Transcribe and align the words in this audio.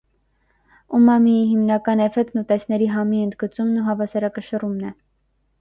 Ումամիի 0.99 1.43
հիմնական 1.49 2.01
էֆեկտն 2.07 2.43
ուտեստների 2.43 2.89
համի 2.95 3.21
ընդգծումն 3.27 3.81
ու 3.83 3.87
հավասարակշռումն 3.91 4.91
է։ 4.93 4.99